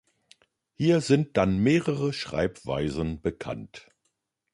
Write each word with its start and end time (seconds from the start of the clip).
Hier 0.73 0.99
sind 0.99 1.37
dann 1.37 1.59
mehrere 1.59 2.11
Schreibweisen 2.11 3.21
bekannt. 3.21 3.87